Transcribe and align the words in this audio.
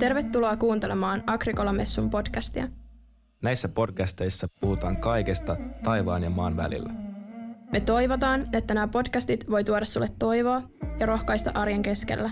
Tervetuloa 0.00 0.56
kuuntelemaan 0.56 1.22
Agrikola-messun 1.26 2.10
podcastia. 2.10 2.68
Näissä 3.42 3.68
podcasteissa 3.68 4.48
puhutaan 4.60 4.96
kaikesta 4.96 5.56
taivaan 5.82 6.22
ja 6.22 6.30
maan 6.30 6.56
välillä. 6.56 6.90
Me 7.72 7.80
toivotaan, 7.80 8.46
että 8.52 8.74
nämä 8.74 8.88
podcastit 8.88 9.50
voi 9.50 9.64
tuoda 9.64 9.84
sulle 9.84 10.08
toivoa 10.18 10.62
ja 11.00 11.06
rohkaista 11.06 11.50
arjen 11.54 11.82
keskellä. 11.82 12.30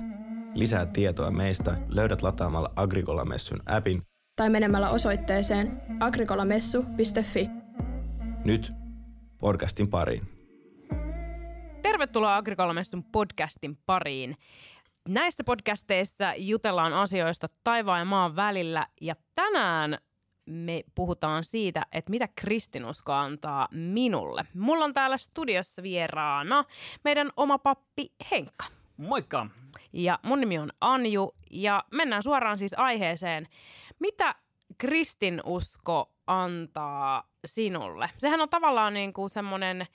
Lisää 0.54 0.86
tietoa 0.86 1.30
meistä 1.30 1.76
löydät 1.88 2.22
lataamalla 2.22 2.72
Agrikola-messun 2.76 3.62
appin 3.66 4.02
tai 4.36 4.50
menemällä 4.50 4.90
osoitteeseen 4.90 5.82
agrikolamessu.fi. 6.00 7.50
Nyt 8.44 8.72
podcastin 9.38 9.88
pariin. 9.88 10.22
Tervetuloa 11.82 12.36
Agrikolamessun 12.36 13.04
podcastin 13.04 13.78
pariin. 13.86 14.36
Näissä 15.08 15.44
podcasteissa 15.44 16.34
jutellaan 16.36 16.92
asioista 16.92 17.48
taivaan 17.64 17.98
ja 17.98 18.04
maan 18.04 18.36
välillä 18.36 18.86
ja 19.00 19.14
tänään 19.34 19.98
me 20.46 20.84
puhutaan 20.94 21.44
siitä, 21.44 21.86
että 21.92 22.10
mitä 22.10 22.28
kristinusko 22.36 23.12
antaa 23.12 23.68
minulle. 23.70 24.46
Mulla 24.54 24.84
on 24.84 24.94
täällä 24.94 25.18
studiossa 25.18 25.82
vieraana 25.82 26.64
meidän 27.04 27.30
oma 27.36 27.58
pappi 27.58 28.12
Henkka. 28.30 28.64
Moikka! 28.96 29.46
Ja 29.92 30.18
mun 30.22 30.40
nimi 30.40 30.58
on 30.58 30.70
Anju 30.80 31.34
ja 31.50 31.84
mennään 31.90 32.22
suoraan 32.22 32.58
siis 32.58 32.74
aiheeseen. 32.78 33.46
Mitä 33.98 34.34
kristinusko 34.78 36.12
antaa 36.26 37.28
sinulle? 37.46 38.10
Sehän 38.18 38.40
on 38.40 38.48
tavallaan 38.48 38.94
niin 38.94 39.12
kuin 39.12 39.30
semmoinen 39.30 39.86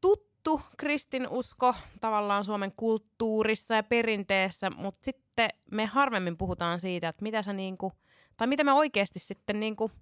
tuttu 0.00 0.29
kristinusko 0.76 1.74
tavallaan 2.00 2.44
Suomen 2.44 2.72
kulttuurissa 2.76 3.74
ja 3.74 3.82
perinteessä, 3.82 4.70
mutta 4.70 5.00
sitten 5.02 5.48
me 5.70 5.86
harvemmin 5.86 6.36
puhutaan 6.36 6.80
siitä, 6.80 7.08
että 7.08 7.22
mitä 7.22 7.42
sä 7.42 7.52
niin 7.52 7.78
kuin, 7.78 7.92
tai 8.36 8.46
mitä 8.46 8.64
me 8.64 8.72
oikeasti 8.72 9.18
sitten 9.18 9.60
niin 9.60 9.76
kuin 9.76 9.92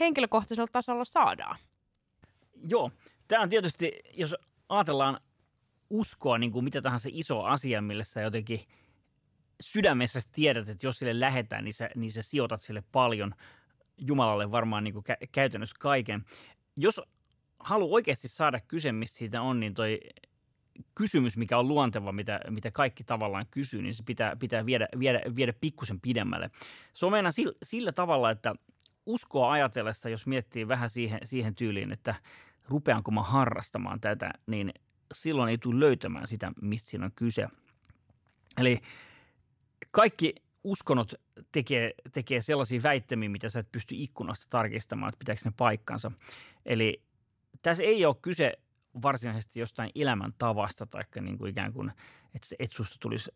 henkilökohtaisella 0.00 0.68
tasolla 0.72 1.04
saadaan. 1.04 1.58
Joo, 2.68 2.90
tämä 3.28 3.42
on 3.42 3.48
tietysti, 3.48 3.92
jos 4.14 4.36
ajatellaan 4.68 5.20
uskoa 5.90 6.38
niin 6.38 6.52
kuin 6.52 6.64
mitä 6.64 6.82
tahansa 6.82 7.08
iso 7.12 7.42
asia, 7.42 7.82
millä 7.82 8.04
sä 8.04 8.20
jotenkin 8.20 8.60
sydämessä 9.60 10.20
tiedät, 10.32 10.68
että 10.68 10.86
jos 10.86 10.98
sille 10.98 11.20
lähetään, 11.20 11.64
niin 11.64 11.74
sä, 11.74 11.90
niin 11.94 12.12
sä 12.12 12.22
sijoitat 12.22 12.62
sille 12.62 12.82
paljon 12.92 13.34
Jumalalle 13.98 14.50
varmaan 14.50 14.84
niin 14.84 14.94
kuin 14.94 15.04
kä- 15.10 15.28
käytännössä 15.32 15.76
kaiken. 15.78 16.24
Jos 16.76 17.00
haluaa 17.66 17.94
oikeasti 17.94 18.28
saada 18.28 18.60
kyse, 18.60 18.92
mistä 18.92 19.18
siitä 19.18 19.42
on, 19.42 19.60
niin 19.60 19.74
toi 19.74 20.00
kysymys, 20.94 21.36
mikä 21.36 21.58
on 21.58 21.68
luonteva, 21.68 22.12
mitä, 22.12 22.40
mitä 22.50 22.70
kaikki 22.70 23.04
tavallaan 23.04 23.46
kysyy, 23.50 23.82
niin 23.82 23.94
se 23.94 24.02
pitää, 24.02 24.36
pitää 24.36 24.66
viedä, 24.66 24.88
viedä, 24.98 25.20
viedä 25.36 25.52
pikkusen 25.60 26.00
pidemmälle. 26.00 26.50
Meidän 27.10 27.32
sillä, 27.32 27.52
sillä 27.62 27.92
tavalla, 27.92 28.30
että 28.30 28.54
uskoa 29.06 29.52
ajatellessa, 29.52 30.08
jos 30.08 30.26
miettii 30.26 30.68
vähän 30.68 30.90
siihen, 30.90 31.20
siihen 31.24 31.54
tyyliin, 31.54 31.92
että 31.92 32.14
rupeanko 32.68 33.10
mä 33.10 33.22
harrastamaan 33.22 34.00
tätä, 34.00 34.30
niin 34.46 34.72
silloin 35.14 35.48
ei 35.48 35.58
tule 35.58 35.80
löytämään 35.80 36.26
sitä, 36.26 36.52
mistä 36.62 36.90
siinä 36.90 37.04
on 37.04 37.12
kyse. 37.14 37.48
Eli 38.58 38.80
kaikki 39.90 40.34
uskonnot 40.64 41.14
tekee, 41.52 41.94
tekee 42.12 42.40
sellaisia 42.40 42.82
väittämiä, 42.82 43.28
mitä 43.28 43.48
sä 43.48 43.60
et 43.60 43.72
pysty 43.72 43.94
ikkunasta 43.98 44.46
tarkistamaan, 44.50 45.08
että 45.08 45.18
pitääkö 45.18 45.40
ne 45.44 45.52
paikkansa. 45.56 46.12
Eli 46.66 47.05
tässä 47.66 47.82
ei 47.82 48.06
ole 48.06 48.16
kyse 48.22 48.52
varsinaisesti 49.02 49.60
jostain 49.60 49.90
elämäntavasta 49.94 50.86
tai 50.86 51.04
niin 51.20 51.38
kuin 51.38 51.50
ikään 51.50 51.72
kuin, 51.72 51.92
että, 52.34 52.48
että 52.58 52.76
susta 52.76 52.96
tulisi 53.00 53.30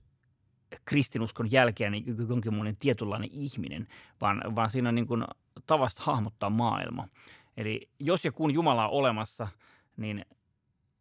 kristinuskon 0.85 1.53
jälkeen 1.53 1.93
niin 1.93 2.29
jonkinlainen 2.29 2.77
tietynlainen 2.77 3.31
ihminen, 3.33 3.89
vaan, 4.21 4.43
vaan 4.55 4.71
siinä 4.71 4.89
on 4.89 4.95
niin 4.95 5.07
kuin 5.07 5.25
tavasta 5.67 6.03
hahmottaa 6.03 6.51
maailma. 6.51 7.09
Eli 7.57 7.89
jos 7.99 8.25
ja 8.25 8.33
kun 8.33 8.55
Jumala 8.55 8.89
on 8.89 8.93
olemassa, 8.93 9.49
niin 9.97 10.27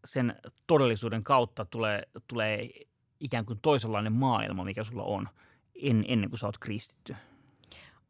sen 0.06 0.36
todellisuuden 0.68 1.24
kautta 1.24 1.66
tulee, 1.66 2.04
tulee 2.28 2.70
ikään 3.20 3.46
kuin 3.46 3.60
toisenlainen 3.62 4.14
maailma, 4.14 4.64
mikä 4.64 4.84
sulla 4.84 5.04
on 5.04 5.30
en, 5.76 6.06
ennen 6.08 6.30
kuin 6.30 6.40
sä 6.40 6.46
oot 6.46 6.58
kristitty. 6.58 7.16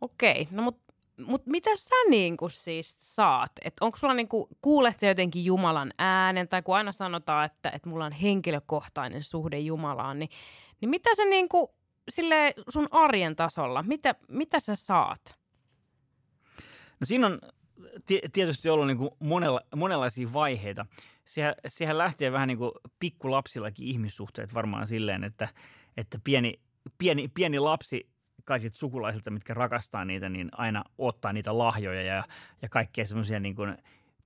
Okei, 0.02 0.48
no 0.52 0.64
mutta 0.64 0.89
mut 1.25 1.46
mitä 1.46 1.75
sä 1.75 1.96
niinku 2.09 2.50
siis 2.50 2.96
saat? 3.00 3.52
Et 3.63 3.74
onko 3.81 3.97
sulla 3.97 4.13
niinku, 4.13 4.50
kuulet 4.62 5.00
sä 5.00 5.07
jotenkin 5.07 5.46
Jumalan 5.46 5.94
äänen, 5.97 6.47
tai 6.47 6.62
kun 6.62 6.75
aina 6.75 6.91
sanotaan, 6.91 7.46
että, 7.46 7.69
että 7.69 7.90
mulla 7.90 8.06
on 8.06 8.12
henkilökohtainen 8.12 9.24
suhde 9.24 9.59
Jumalaan, 9.59 10.19
niin, 10.19 10.30
niin 10.81 10.90
mitä 10.90 11.09
se 11.16 11.25
niinku, 11.25 11.75
sille 12.09 12.53
sun 12.69 12.88
arjen 12.91 13.35
tasolla, 13.35 13.84
mitä, 13.84 14.16
mitä 14.28 14.59
sä 14.59 14.75
saat? 14.75 15.40
No 17.00 17.06
siinä 17.06 17.28
on 17.28 17.40
tietysti 18.34 18.69
ollut 18.69 18.88
niin 18.88 18.97
kuin 18.97 19.12
monella, 19.19 19.62
monenlaisia 19.75 20.34
vaiheita. 20.34 20.86
Siihen, 21.25 21.56
siihen 21.68 21.97
lähtee 21.97 22.31
vähän 22.31 22.47
niin 22.47 22.57
kuin 22.57 22.72
pikkulapsillakin 23.00 23.88
ihmissuhteet 23.88 24.53
varmaan 24.53 24.88
silleen, 24.88 25.24
että, 25.24 25.47
että 25.97 26.19
pieni, 26.24 26.59
pieni, 26.97 27.28
pieni 27.28 27.59
lapsi 27.59 28.09
kaikilta 28.50 28.78
sukulaisilta, 28.78 29.32
mitkä 29.32 29.54
rakastaa 29.54 30.06
niitä, 30.06 30.30
niin 30.30 30.50
aina 30.52 30.84
ottaa 30.98 31.34
niitä 31.34 31.58
lahjoja 31.58 32.02
ja, 32.02 32.24
ja 32.62 32.70
kaikkea 32.70 33.06
semmoisia 33.06 33.40
niin 33.40 33.56
kuin 33.56 33.78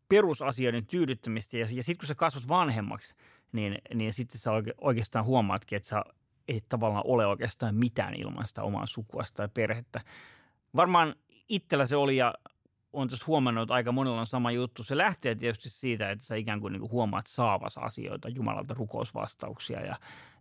perusasioiden 0.09 0.85
tyydyttämistä. 0.85 1.57
Ja, 1.57 1.67
ja 1.71 1.83
sitten 1.83 1.97
kun 1.97 2.07
sä 2.07 2.15
kasvat 2.15 2.47
vanhemmaksi, 2.47 3.15
niin, 3.51 3.77
niin 3.93 4.13
sitten 4.13 4.39
sä 4.39 4.51
oikeastaan 4.81 5.25
huomaatkin, 5.25 5.77
että 5.77 5.89
sä 5.89 6.03
et 6.47 6.65
tavallaan 6.69 7.03
ole 7.07 7.27
oikeastaan 7.27 7.75
mitään 7.75 8.13
ilman 8.13 8.47
sitä 8.47 8.63
omaa 8.63 8.85
sukua 8.85 9.23
tai 9.33 9.49
perhettä. 9.53 10.01
Varmaan 10.75 11.15
itsellä 11.49 11.85
se 11.85 11.95
oli 11.95 12.17
ja 12.17 12.33
on 12.93 13.09
tässä 13.09 13.25
huomannut, 13.27 13.61
että 13.61 13.73
aika 13.73 13.91
monella 13.91 14.19
on 14.19 14.27
sama 14.27 14.51
juttu. 14.51 14.83
Se 14.83 14.97
lähtee 14.97 15.35
tietysti 15.35 15.69
siitä, 15.69 16.11
että 16.11 16.25
sä 16.25 16.35
ikään 16.35 16.59
kuin, 16.59 16.71
niin 16.71 16.81
kuin 16.81 16.91
huomaat 16.91 17.27
saavas 17.27 17.77
asioita, 17.77 18.29
Jumalalta 18.29 18.73
rukousvastauksia 18.73 19.85
ja 19.85 19.95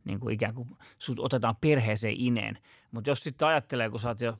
niin 0.05 0.21
kuin 0.21 0.35
ikään 0.35 0.55
kuin 0.55 0.69
sut 0.99 1.21
otetaan 1.21 1.57
perheeseen 1.61 2.15
ineen. 2.19 2.59
Mutta 2.91 3.11
jos 3.11 3.21
sitten 3.21 3.49
ajattelee, 3.49 3.91
kun 3.91 4.01
sä 4.01 4.09
oot 4.09 4.21
jo 4.21 4.39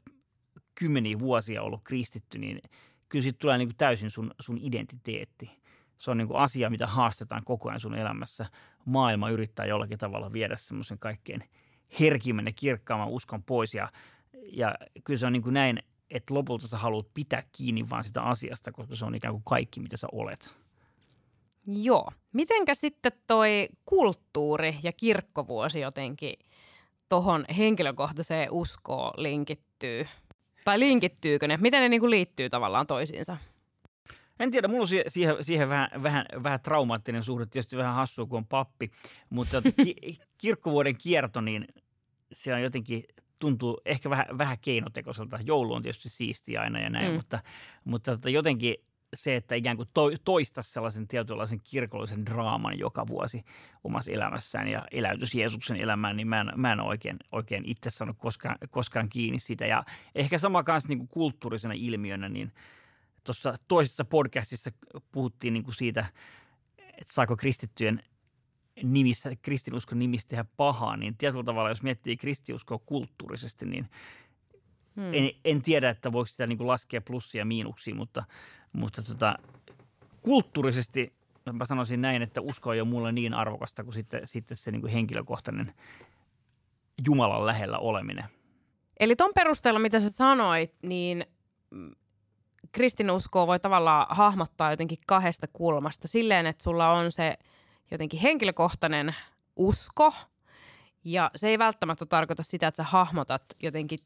kymmeniä 0.75 1.19
vuosia 1.19 1.63
ollut 1.63 1.81
kristitty, 1.85 2.39
niin 2.39 2.61
kyllä 3.09 3.23
sitten 3.23 3.41
tulee 3.41 3.59
niin 3.59 3.69
kuin 3.69 3.77
täysin 3.77 4.11
sun, 4.11 4.31
sun 4.41 4.59
identiteetti. 4.59 5.51
Se 5.99 6.11
on 6.11 6.19
niin 6.19 6.29
kuin 6.29 6.39
asia, 6.39 6.71
mitä 6.71 6.87
haastetaan 6.87 7.45
koko 7.45 7.69
ajan 7.69 7.81
sun 7.81 7.95
elämässä. 7.95 8.47
Maailma 8.85 9.31
yrittää 9.31 9.67
jollakin 9.67 9.99
tavalla 9.99 10.33
viedä 10.33 10.57
semmoisen 10.57 10.99
kaikkein 10.99 11.45
herkimmän 12.01 12.47
ja 12.47 12.53
kirkkaamman 12.53 13.09
uskon 13.09 13.43
pois 13.43 13.75
ja, 13.75 13.89
ja 14.53 14.75
kyllä 15.05 15.19
se 15.19 15.27
on 15.27 15.33
niin 15.33 15.43
kuin 15.43 15.55
näin 15.55 15.83
että 16.13 16.35
lopulta 16.35 16.69
sä 16.69 16.79
haluat 16.79 17.07
pitää 17.15 17.43
kiinni 17.53 17.91
vaan 17.91 18.05
sitä 18.05 18.23
asiasta, 18.23 18.73
koska 18.73 18.97
se 18.97 19.05
on 19.05 19.15
ikään 19.15 19.35
kuin 19.35 19.45
kaikki, 19.45 19.81
mitä 19.81 19.97
sä 19.97 20.07
olet. 20.13 20.62
Joo. 21.67 22.11
Mitenkä 22.33 22.75
sitten 22.75 23.13
toi 23.27 23.69
kulttuuri 23.85 24.79
ja 24.83 24.93
kirkkovuosi 24.93 25.81
jotenkin 25.81 26.35
tuohon 27.09 27.45
henkilökohtaiseen 27.59 28.49
uskoon 28.51 29.13
linkittyy? 29.17 30.07
Tai 30.65 30.81
linkittyykö 30.81 31.49
ne? 31.49 31.57
Miten 31.57 31.81
ne 31.81 31.89
niinku 31.89 32.11
liittyy 32.11 32.51
tavallaan 32.51 32.87
toisiinsa? 32.87 33.37
En 34.41 34.51
tiedä, 34.51 34.69
mulla 34.69 34.83
on 34.83 34.89
siihen, 35.09 35.37
siihen 35.41 35.69
vähän, 35.69 35.89
vähän, 36.03 36.27
vähän 36.43 36.61
traumaattinen 36.61 37.23
suhde, 37.23 37.47
tietysti 37.47 37.77
vähän 37.77 37.95
hassua, 37.95 38.27
kun 38.27 38.39
on 38.39 38.47
pappi, 38.47 38.91
mutta 39.31 39.63
ki- 39.85 40.19
kirkkovuoden 40.39 40.97
kierto, 40.97 41.41
niin 41.41 41.69
se 42.33 42.55
on 42.55 42.63
jotenkin 42.63 43.05
tuntuu 43.39 43.81
ehkä 43.85 44.11
vähän, 44.11 44.39
vähän 44.39 44.59
keinotekoiselta. 44.61 45.39
Joulu 45.45 45.75
on 45.75 45.83
tietysti 45.83 46.09
siistiä 46.09 46.61
aina 46.61 46.81
ja 46.81 46.91
näin, 46.91 47.09
mm. 47.09 47.15
mutta, 47.15 47.43
mutta 47.85 48.17
tota 48.17 48.31
jotenkin 48.31 48.75
se, 49.15 49.37
että 49.37 49.55
ikään 49.55 49.77
kuin 49.77 49.89
to, 49.95 50.11
toista 50.25 50.63
sellaisen 50.63 51.09
tietynlaisen 51.09 51.61
kirkollisen 51.65 52.27
draaman 52.27 52.79
joka 52.79 53.07
vuosi 53.07 53.45
omassa 53.85 54.11
elämässään 54.11 54.69
ja 54.69 54.87
eläytys 54.91 55.35
Jeesuksen 55.35 55.77
elämään, 55.77 56.17
niin 56.17 56.29
mä 56.29 56.41
en, 56.41 56.53
mä 56.57 56.73
en 56.73 56.81
oikein, 56.81 57.17
oikein 57.33 57.65
itse 57.67 57.91
saanut 57.91 58.17
koskaan, 58.19 58.57
koskaan 58.71 59.09
kiinni 59.09 59.39
siitä. 59.39 59.67
Ja 59.67 59.85
ehkä 60.15 60.39
sama 60.39 60.63
kanssa 60.63 60.89
niin 60.89 60.99
kuin 60.99 61.09
kulttuurisena 61.09 61.75
ilmiönä, 61.77 62.29
niin 62.29 62.53
tuossa 63.25 63.55
toisessa 63.69 64.05
podcastissa 64.05 64.71
puhuttiin 65.13 65.55
niin 65.55 65.65
kuin 65.65 65.75
siitä, 65.75 66.07
että 66.79 67.13
saako 67.13 67.37
kristittyjen 67.37 68.03
nimissä, 68.83 69.31
kristinuskon 69.43 69.99
nimissä 69.99 70.29
tehdä 70.29 70.45
pahaa, 70.57 70.97
niin 70.97 71.17
tietyllä 71.17 71.45
tavalla, 71.45 71.69
jos 71.69 71.83
miettii 71.83 72.17
kristiuskoa 72.17 72.79
kulttuurisesti, 72.79 73.67
niin 73.67 73.91
hmm. 74.97 75.15
en, 75.15 75.31
en 75.45 75.63
tiedä, 75.63 75.91
että 75.91 76.13
voiko 76.13 76.27
sitä 76.27 76.47
niin 76.47 76.59
kuin 76.59 76.69
laskea 76.69 77.01
plussia 77.01 77.41
ja 77.41 77.45
miinuksia, 77.45 77.95
mutta, 77.95 78.25
mutta 78.73 79.03
tota, 79.03 79.37
kulttuurisesti 80.23 81.13
mä 81.53 81.65
sanoisin 81.65 82.01
näin, 82.01 82.23
että 82.23 82.41
usko 82.41 82.73
ei 82.73 82.81
ole 82.81 82.89
mulle 82.89 83.13
niin 83.13 83.35
arvokasta 83.35 83.85
kuin 83.85 83.95
sitten, 83.95 84.21
sitten 84.25 84.57
se 84.57 84.71
niin 84.71 84.81
kuin 84.81 84.93
henkilökohtainen 84.93 85.75
Jumalan 87.07 87.47
lähellä 87.47 87.79
oleminen. 87.79 88.25
Eli 89.01 89.17
ton 89.17 89.31
perusteella, 89.35 89.81
mitä 89.81 90.01
sä 90.01 90.11
sanoit, 90.11 90.75
niin 90.83 91.27
kristinuskoa 92.73 93.47
voi 93.47 93.61
tavallaan 93.61 94.07
hahmottaa 94.11 94.71
jotenkin 94.71 94.99
kahdesta 95.07 95.47
kulmasta. 95.53 96.09
Silleen, 96.09 96.47
että 96.47 96.63
sulla 96.63 96.93
on 96.93 97.13
se– 97.13 97.35
jotenkin 97.93 98.21
henkilökohtainen 98.21 99.15
usko, 99.57 100.13
ja 101.05 101.31
se 101.37 101.49
ei 101.49 101.59
välttämättä 101.59 102.07
tarkoita 102.07 102.43
sitä, 102.43 102.67
että 102.67 102.83
sä 102.83 102.89
hahmotat 102.91 103.43
jotenkin 103.63 103.99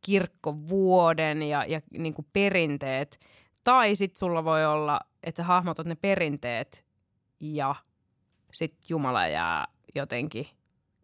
kirkkovuoden 0.00 1.42
ja, 1.42 1.64
ja 1.64 1.80
niin 1.98 2.14
kuin 2.14 2.26
perinteet. 2.32 3.20
Tai 3.64 3.96
sitten 3.96 4.18
sulla 4.18 4.44
voi 4.44 4.66
olla, 4.66 5.00
että 5.22 5.42
sä 5.42 5.46
hahmotat 5.46 5.86
ne 5.86 5.94
perinteet 5.94 6.84
ja 7.40 7.74
sitten 8.52 8.80
Jumala 8.88 9.26
jää 9.26 9.66
jotenkin, 9.94 10.46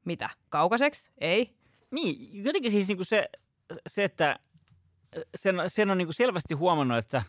mitä, 0.05 0.31
kaukaiseksi? 0.49 1.11
Ei? 1.19 1.55
Niin, 1.91 2.44
jotenkin 2.44 2.73
siis 2.73 2.88
niinku 2.88 3.05
se, 3.05 3.29
se, 3.88 4.05
että 4.05 4.38
sen, 5.37 5.56
sen 5.67 5.91
on 5.91 5.99
niinku 5.99 6.12
selvästi 6.12 6.55
huomannut, 6.55 6.99
että 6.99 7.23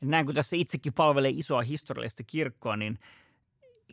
näin 0.00 0.26
kun 0.26 0.34
tässä 0.34 0.56
itsekin 0.56 0.92
palvelee 0.92 1.30
isoa 1.30 1.62
historiallista 1.62 2.22
kirkkoa, 2.26 2.76
niin 2.76 2.98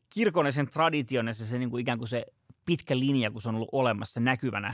kirkon 0.09 0.45
ja 0.45 0.51
sen 0.51 0.67
tradition 0.67 1.27
ja 1.27 1.33
se, 1.33 1.47
se 1.47 1.57
niinku 1.57 1.77
ikään 1.77 1.97
kuin 1.97 2.07
se 2.07 2.25
pitkä 2.65 2.99
linja, 2.99 3.31
kun 3.31 3.41
se 3.41 3.49
on 3.49 3.55
ollut 3.55 3.69
olemassa 3.71 4.19
näkyvänä 4.19 4.73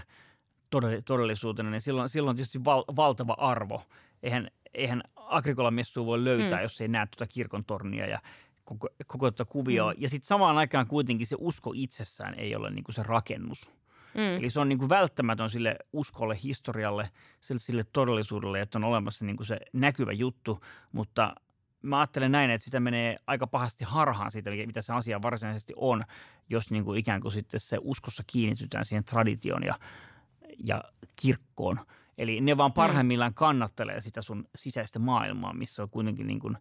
todellisuutena, 1.05 1.69
niin 1.69 1.81
silloin, 1.81 2.09
silloin 2.09 2.29
on 2.29 2.35
tietysti 2.35 2.65
val, 2.65 2.83
valtava 2.95 3.35
arvo. 3.37 3.83
Eihän, 4.23 4.51
eihän 4.73 5.03
Agrikola-messua 5.29 6.05
voi 6.05 6.23
löytää, 6.23 6.59
mm. 6.59 6.63
jos 6.63 6.81
ei 6.81 6.87
näe 6.87 7.05
tuota 7.05 7.33
kirkon 7.33 7.65
tornia 7.65 8.05
ja 8.05 8.19
koko, 8.63 8.89
koko 9.07 9.31
tuota 9.31 9.51
kuvioa. 9.51 9.93
Mm. 9.93 10.01
Ja 10.01 10.09
sitten 10.09 10.27
samaan 10.27 10.57
aikaan 10.57 10.87
kuitenkin 10.87 11.27
se 11.27 11.35
usko 11.39 11.71
itsessään 11.75 12.33
ei 12.39 12.55
ole 12.55 12.69
niin 12.69 12.83
kuin 12.83 12.95
se 12.95 13.03
rakennus. 13.03 13.71
Mm. 14.13 14.37
Eli 14.37 14.49
se 14.49 14.59
on 14.59 14.69
niin 14.69 14.79
kuin 14.79 14.89
välttämätön 14.89 15.49
sille 15.49 15.75
uskolle, 15.93 16.37
historialle, 16.43 17.09
sille, 17.41 17.59
sille 17.59 17.83
todellisuudelle, 17.93 18.61
että 18.61 18.77
on 18.77 18.83
olemassa 18.83 19.25
niin 19.25 19.37
kuin 19.37 19.47
se 19.47 19.57
näkyvä 19.73 20.11
juttu, 20.11 20.63
mutta 20.91 21.35
mä 21.81 21.99
ajattelen 21.99 22.31
näin, 22.31 22.49
että 22.49 22.65
sitä 22.65 22.79
menee 22.79 23.17
aika 23.27 23.47
pahasti 23.47 23.85
harhaan 23.85 24.31
siitä, 24.31 24.49
mitä 24.49 24.81
se 24.81 24.93
asia 24.93 25.21
varsinaisesti 25.21 25.73
on, 25.75 26.03
jos 26.49 26.71
niin 26.71 26.83
kuin 26.83 26.99
ikään 26.99 27.21
kuin 27.21 27.31
sitten 27.31 27.59
se 27.59 27.77
uskossa 27.81 28.23
kiinnitytään 28.27 28.85
siihen 28.85 29.03
traditioon 29.03 29.63
ja, 29.63 29.79
ja 30.63 30.83
kirkkoon. 31.15 31.79
Eli 32.17 32.41
ne 32.41 32.57
vaan 32.57 32.71
mm. 32.71 32.75
parhaimmillaan 32.75 33.33
kannattelee 33.33 34.01
sitä 34.01 34.21
sun 34.21 34.45
sisäistä 34.55 34.99
maailmaa, 34.99 35.53
missä 35.53 35.83
on 35.83 35.89
kuitenkin 35.89 36.27
niin 36.27 36.39
kuin 36.39 36.57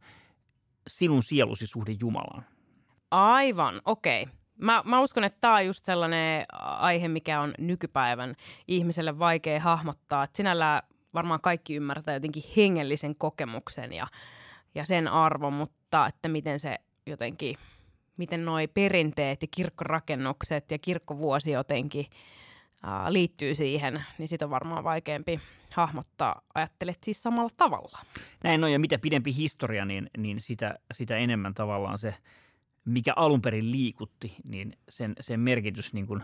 sinun 0.89 1.23
sielusi 1.23 1.67
suhde 1.67 1.97
Jumalaan. 2.01 2.45
Aivan, 3.11 3.83
okei. 3.85 4.23
Okay. 4.23 4.35
Mä, 4.59 4.83
mä 4.85 5.01
uskon, 5.01 5.25
että 5.25 5.39
tämä 5.41 5.55
on 5.55 5.67
just 5.67 5.85
sellainen 5.85 6.45
aihe, 6.79 7.09
mikä 7.09 7.41
on 7.41 7.55
nykypäivän 7.59 8.35
ihmiselle 8.69 9.19
vaikea 9.19 9.61
hahmottaa. 9.61 10.25
Että 10.25 10.37
sinällään 10.37 10.83
varmaan 11.15 11.41
kaikki 11.41 11.75
ymmärtää 11.75 12.15
jotenkin 12.15 12.43
hengellisen 12.57 13.15
kokemuksen 13.19 13.93
ja, 13.93 14.07
ja 14.75 14.87
sen 14.87 15.09
arvo, 15.09 15.51
mutta 15.51 16.07
että 16.07 16.29
miten 16.29 16.61
se 16.61 16.77
jotenkin, 17.07 17.57
miten 18.17 18.45
noi 18.45 18.67
perinteet 18.67 19.43
ja 19.43 19.49
kirkkorakennukset 19.51 20.71
ja 20.71 20.79
kirkkovuosi 20.79 21.51
jotenkin 21.51 22.07
ää, 22.83 23.13
liittyy 23.13 23.55
siihen, 23.55 24.05
niin 24.19 24.29
sitä 24.29 24.45
on 24.45 24.51
varmaan 24.51 24.85
vaikeampi 24.85 25.41
hahmottaa. 25.73 26.43
Ajattelet 26.55 26.99
siis 27.03 27.23
samalla 27.23 27.51
tavalla. 27.57 27.99
Näin 28.45 28.65
on, 28.65 28.73
ja 28.73 28.79
mitä 28.79 28.99
pidempi 28.99 29.35
historia, 29.37 29.85
niin, 29.85 30.11
niin 30.19 30.41
sitä, 30.41 30.79
sitä 30.93 31.17
enemmän 31.17 31.55
tavallaan 31.55 31.99
se– 31.99 32.15
mikä 32.87 33.13
alun 33.17 33.43
perin 33.43 33.73
liikutti, 33.73 34.37
niin 34.45 34.79
sen, 34.89 35.15
sen 35.21 35.41
merkitys 35.41 35.93
niin 35.93 36.07
kuin 36.07 36.23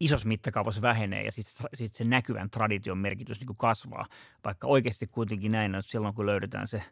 isossa 0.00 0.28
mittakaavassa 0.28 0.82
vähenee 0.82 1.24
ja 1.24 1.32
sitten 1.32 1.66
sit 1.74 1.94
se 1.94 2.04
näkyvän 2.04 2.50
tradition 2.50 2.98
merkitys 2.98 3.40
niin 3.40 3.46
kuin 3.46 3.56
kasvaa. 3.56 4.06
Vaikka 4.44 4.66
oikeasti 4.66 5.06
kuitenkin 5.06 5.52
näin, 5.52 5.74
että 5.74 5.90
silloin 5.90 6.14
kun 6.14 6.26
löydetään 6.26 6.68
se, 6.68 6.82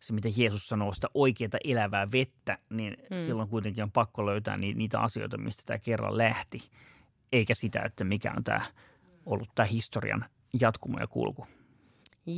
se 0.00 0.12
mitä 0.12 0.28
Jeesus 0.36 0.68
sanoo, 0.68 0.92
sitä 0.92 1.08
oikeaa 1.14 1.58
elävää 1.64 2.10
vettä, 2.12 2.58
niin 2.70 2.96
hmm. 3.10 3.18
silloin 3.18 3.48
kuitenkin 3.48 3.84
on 3.84 3.92
pakko 3.92 4.26
löytää 4.26 4.56
niitä 4.56 5.00
asioita, 5.00 5.38
mistä 5.38 5.62
tämä 5.66 5.78
kerran 5.78 6.18
lähti, 6.18 6.70
eikä 7.32 7.54
sitä, 7.54 7.82
että 7.82 8.04
mikä 8.04 8.32
on 8.36 8.44
tämä 8.44 8.60
ollut 9.26 9.48
tämä 9.54 9.66
historian 9.66 10.24
jatkumo 10.60 10.98
ja 10.98 11.06
kulku. 11.06 11.46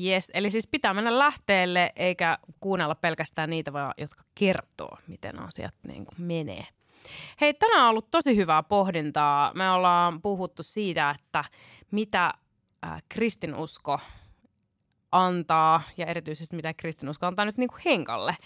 Yes, 0.04 0.30
eli 0.34 0.50
siis 0.50 0.66
pitää 0.66 0.94
mennä 0.94 1.18
lähteelle 1.18 1.92
eikä 1.96 2.38
kuunnella 2.60 2.94
pelkästään 2.94 3.50
niitä, 3.50 3.72
vaan 3.72 3.94
jotka 3.98 4.24
kertoo, 4.34 4.98
miten 5.06 5.38
asiat 5.38 5.74
niin 5.86 6.06
kuin 6.06 6.22
menee. 6.22 6.66
Hei, 7.40 7.54
tänään 7.54 7.82
on 7.82 7.90
ollut 7.90 8.10
tosi 8.10 8.36
hyvää 8.36 8.62
pohdintaa. 8.62 9.52
Me 9.54 9.70
ollaan 9.70 10.22
puhuttu 10.22 10.62
siitä, 10.62 11.10
että 11.10 11.44
mitä 11.90 12.32
äh, 12.84 13.02
kristinusko 13.08 14.00
antaa 15.12 15.82
ja 15.96 16.06
erityisesti 16.06 16.56
mitä 16.56 16.74
kristinusko 16.74 17.26
antaa 17.26 17.44
nyt 17.44 17.58
niin 17.58 17.68
kuin 17.68 17.82
henkalle. 17.84 18.36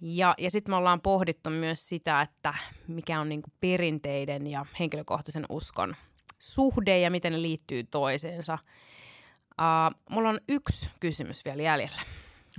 Ja, 0.00 0.34
ja 0.38 0.50
sitten 0.50 0.72
me 0.72 0.76
ollaan 0.76 1.00
pohdittu 1.00 1.50
myös 1.50 1.88
sitä, 1.88 2.20
että 2.20 2.54
mikä 2.88 3.20
on 3.20 3.28
niin 3.28 3.42
kuin 3.42 3.52
perinteiden 3.60 4.46
ja 4.46 4.66
henkilökohtaisen 4.78 5.46
uskon 5.48 5.96
suhde 6.38 6.98
ja 7.00 7.10
miten 7.10 7.32
ne 7.32 7.42
liittyy 7.42 7.84
toiseensa– 7.84 8.58
Uh, 9.58 10.00
mulla 10.10 10.28
on 10.28 10.40
yksi 10.48 10.90
kysymys 11.00 11.44
vielä 11.44 11.62
jäljellä. 11.62 12.02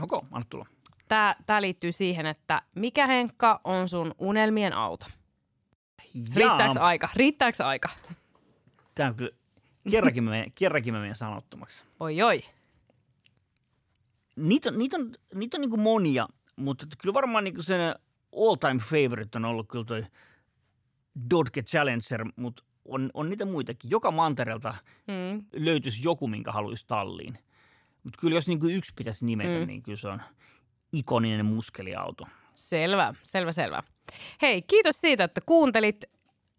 Okei, 0.01 0.17
okay, 0.17 0.29
anna 0.31 0.45
tulla. 0.49 0.65
Tää, 1.07 1.35
tää 1.45 1.61
liittyy 1.61 1.91
siihen, 1.91 2.25
että 2.25 2.61
mikä 2.75 3.07
Henkka 3.07 3.61
on 3.63 3.89
sun 3.89 4.15
unelmien 4.19 4.73
auto? 4.73 5.05
Riittääkö 6.35 6.79
aika? 6.79 7.09
Riittääkö 7.15 7.65
aika? 7.65 7.89
Tämä 8.95 9.09
on 9.09 9.15
kyllä, 9.15 9.31
kerrankin 9.91 10.23
mä, 10.23 10.29
menen, 10.29 10.51
kerrankin 10.55 10.93
mä 10.93 10.99
menen 10.99 11.15
sanottomaksi. 11.15 11.83
Oi 11.99 12.21
oi. 12.21 12.41
Niitä 14.35 14.69
on, 14.69 14.77
niitä 14.77 14.97
on, 14.97 15.15
niitä 15.35 15.57
on 15.57 15.61
niin 15.61 15.79
monia, 15.79 16.27
mutta 16.59 16.85
kyllä 17.01 17.13
varmaan 17.13 17.43
niin 17.43 17.63
sen 17.63 17.95
all 18.35 18.55
time 18.55 18.79
favorite 18.79 19.37
on 19.37 19.45
ollut 19.45 19.67
kyllä 19.69 19.85
toi 19.85 20.03
Dodge 21.29 21.61
Challenger, 21.61 22.25
mutta 22.35 22.63
on, 22.85 23.09
on 23.13 23.29
niitä 23.29 23.45
muitakin. 23.45 23.91
Joka 23.91 24.11
mantereelta 24.11 24.75
mm. 25.07 25.43
löytyisi 25.53 26.01
joku, 26.03 26.27
minkä 26.27 26.51
haluaisi 26.51 26.85
talliin. 26.87 27.37
Mutta 28.03 28.19
kyllä 28.21 28.35
jos 28.35 28.47
niin 28.47 28.59
kuin 28.59 28.75
yksi 28.75 28.93
pitäisi 28.95 29.25
nimetä, 29.25 29.59
mm. 29.59 29.67
niin 29.67 29.83
kyllä 29.83 29.97
se 29.97 30.07
on 30.07 30.21
ikoninen 30.91 31.45
muskeliauto. 31.45 32.27
Selvä, 32.55 33.13
selvä, 33.23 33.51
selvä. 33.51 33.83
Hei, 34.41 34.61
kiitos 34.61 35.01
siitä, 35.01 35.23
että 35.23 35.41
kuuntelit 35.45 36.05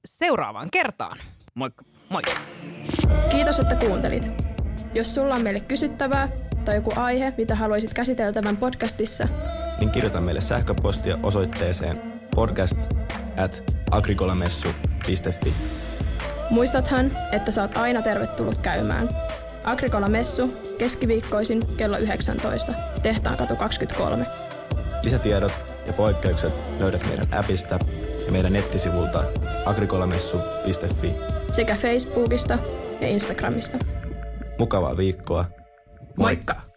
seuraavaan 0.05 0.70
kertaan. 0.70 1.19
Moikka. 1.55 1.85
Moi. 2.08 2.23
Kiitos, 3.31 3.58
että 3.58 3.75
kuuntelit. 3.75 4.25
Jos 4.94 5.14
sulla 5.14 5.35
on 5.35 5.43
meille 5.43 5.61
kysyttävää 5.61 6.29
tai 6.64 6.75
joku 6.75 6.93
aihe, 6.96 7.35
mitä 7.37 7.55
haluaisit 7.55 7.94
käsiteltävän 7.94 8.56
podcastissa, 8.56 9.29
niin 9.81 9.91
kirjoita 9.91 10.21
meille 10.21 10.41
sähköpostia 10.41 11.19
osoitteeseen 11.23 12.03
podcast 12.35 12.77
at 13.37 13.62
agrikolamessu.fi. 13.91 15.55
Muistathan, 16.50 17.11
että 17.32 17.50
saat 17.50 17.77
aina 17.77 18.03
tervetullut 18.03 18.59
käymään. 18.59 19.08
Agrikola 19.65 20.08
Messu 20.08 20.60
keskiviikkoisin 20.79 21.77
kello 21.77 21.99
19, 21.99 22.72
Tehtaan 23.03 23.37
katu 23.37 23.56
23. 23.56 24.27
Lisätiedot 25.03 25.53
ja 25.87 25.93
poikkeukset 25.93 26.53
löydät 26.79 27.06
meidän 27.06 27.34
appista 27.34 27.79
ja 28.27 28.32
meidän 28.32 28.53
nettisivulta 28.53 29.25
agrikolamessu.fi 29.67 31.15
sekä 31.51 31.77
Facebookista 31.77 32.58
ja 33.01 33.08
Instagramista. 33.08 33.79
Mukavaa 34.58 34.96
viikkoa. 34.96 35.44
Moikka! 36.17 36.55
Moikka. 36.55 36.69